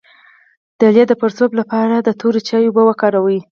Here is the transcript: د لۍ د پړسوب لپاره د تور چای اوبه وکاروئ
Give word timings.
د 0.79 0.81
لۍ 0.95 1.03
د 1.07 1.13
پړسوب 1.21 1.51
لپاره 1.59 1.95
د 1.99 2.09
تور 2.19 2.35
چای 2.47 2.63
اوبه 2.67 2.83
وکاروئ 2.85 3.39